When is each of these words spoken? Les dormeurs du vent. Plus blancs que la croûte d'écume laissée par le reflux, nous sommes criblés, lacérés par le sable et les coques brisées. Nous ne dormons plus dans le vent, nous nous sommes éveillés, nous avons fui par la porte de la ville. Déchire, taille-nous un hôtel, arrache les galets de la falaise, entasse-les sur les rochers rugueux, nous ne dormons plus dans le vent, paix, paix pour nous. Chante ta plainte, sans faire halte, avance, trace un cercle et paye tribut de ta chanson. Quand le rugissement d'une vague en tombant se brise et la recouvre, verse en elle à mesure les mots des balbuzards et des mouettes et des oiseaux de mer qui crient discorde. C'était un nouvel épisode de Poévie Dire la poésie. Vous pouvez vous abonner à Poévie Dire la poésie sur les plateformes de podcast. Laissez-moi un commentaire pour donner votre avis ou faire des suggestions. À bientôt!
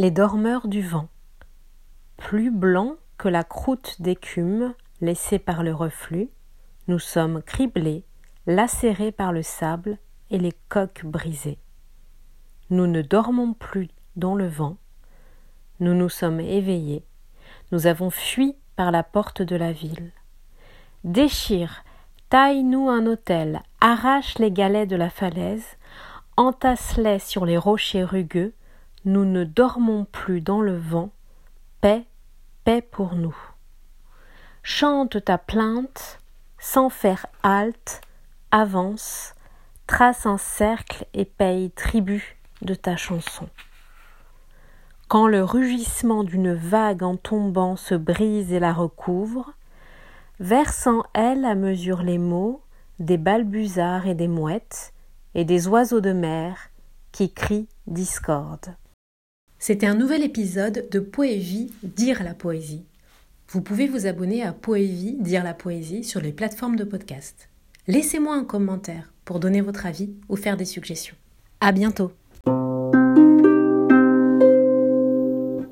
Les 0.00 0.10
dormeurs 0.10 0.66
du 0.66 0.80
vent. 0.80 1.08
Plus 2.16 2.50
blancs 2.50 2.96
que 3.18 3.28
la 3.28 3.44
croûte 3.44 4.00
d'écume 4.00 4.72
laissée 5.02 5.38
par 5.38 5.62
le 5.62 5.74
reflux, 5.74 6.30
nous 6.88 6.98
sommes 6.98 7.42
criblés, 7.42 8.06
lacérés 8.46 9.12
par 9.12 9.30
le 9.30 9.42
sable 9.42 9.98
et 10.30 10.38
les 10.38 10.54
coques 10.70 11.04
brisées. 11.04 11.58
Nous 12.70 12.86
ne 12.86 13.02
dormons 13.02 13.52
plus 13.52 13.90
dans 14.16 14.34
le 14.34 14.48
vent, 14.48 14.78
nous 15.80 15.92
nous 15.92 16.08
sommes 16.08 16.40
éveillés, 16.40 17.04
nous 17.70 17.86
avons 17.86 18.08
fui 18.08 18.56
par 18.76 18.92
la 18.92 19.02
porte 19.02 19.42
de 19.42 19.56
la 19.56 19.70
ville. 19.70 20.12
Déchire, 21.04 21.84
taille-nous 22.30 22.88
un 22.88 23.04
hôtel, 23.04 23.60
arrache 23.82 24.38
les 24.38 24.50
galets 24.50 24.88
de 24.88 24.96
la 24.96 25.10
falaise, 25.10 25.76
entasse-les 26.38 27.18
sur 27.18 27.44
les 27.44 27.58
rochers 27.58 28.04
rugueux, 28.04 28.54
nous 29.04 29.24
ne 29.24 29.44
dormons 29.44 30.04
plus 30.04 30.40
dans 30.40 30.60
le 30.60 30.76
vent, 30.76 31.10
paix, 31.80 32.04
paix 32.64 32.82
pour 32.82 33.14
nous. 33.14 33.36
Chante 34.62 35.24
ta 35.24 35.38
plainte, 35.38 36.18
sans 36.58 36.90
faire 36.90 37.26
halte, 37.42 38.02
avance, 38.50 39.34
trace 39.86 40.26
un 40.26 40.38
cercle 40.38 41.06
et 41.14 41.24
paye 41.24 41.70
tribut 41.70 42.36
de 42.62 42.74
ta 42.74 42.96
chanson. 42.96 43.48
Quand 45.08 45.26
le 45.26 45.42
rugissement 45.42 46.22
d'une 46.22 46.52
vague 46.52 47.02
en 47.02 47.16
tombant 47.16 47.76
se 47.76 47.94
brise 47.94 48.52
et 48.52 48.60
la 48.60 48.72
recouvre, 48.72 49.54
verse 50.38 50.86
en 50.86 51.02
elle 51.14 51.44
à 51.44 51.54
mesure 51.54 52.02
les 52.02 52.18
mots 52.18 52.62
des 53.00 53.16
balbuzards 53.16 54.06
et 54.06 54.14
des 54.14 54.28
mouettes 54.28 54.92
et 55.34 55.44
des 55.44 55.66
oiseaux 55.66 56.00
de 56.00 56.12
mer 56.12 56.70
qui 57.12 57.32
crient 57.32 57.68
discorde. 57.86 58.76
C'était 59.62 59.86
un 59.86 59.94
nouvel 59.94 60.22
épisode 60.22 60.88
de 60.90 61.00
Poévie 61.00 61.70
Dire 61.82 62.22
la 62.24 62.32
poésie. 62.32 62.82
Vous 63.50 63.60
pouvez 63.60 63.88
vous 63.88 64.06
abonner 64.06 64.42
à 64.42 64.54
Poévie 64.54 65.18
Dire 65.20 65.44
la 65.44 65.52
poésie 65.52 66.02
sur 66.02 66.22
les 66.22 66.32
plateformes 66.32 66.76
de 66.76 66.84
podcast. 66.84 67.50
Laissez-moi 67.86 68.34
un 68.34 68.44
commentaire 68.44 69.12
pour 69.26 69.38
donner 69.38 69.60
votre 69.60 69.84
avis 69.84 70.14
ou 70.30 70.36
faire 70.36 70.56
des 70.56 70.64
suggestions. 70.64 71.14
À 71.60 71.72
bientôt! 71.72 72.10